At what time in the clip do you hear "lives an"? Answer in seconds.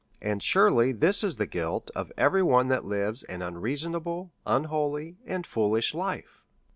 2.85-3.43